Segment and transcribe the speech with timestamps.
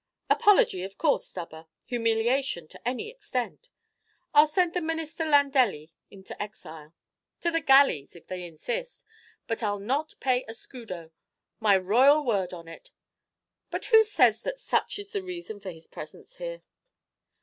[0.31, 3.69] "Apology, of course, Stubber, humiliation to any extent.
[4.33, 6.95] I'll send the Minister Landelli into exile,
[7.41, 9.05] to the galleys, if they insist;
[9.45, 11.11] but I 'll not pay a scudo,
[11.59, 12.89] my royal word on it!
[13.69, 16.63] But who says that such is the reason of his presence here?"